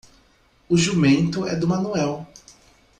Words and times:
O 0.67 0.75
jumento 0.75 1.45
é 1.45 1.55
do 1.55 1.67
Manuel. 1.67 2.25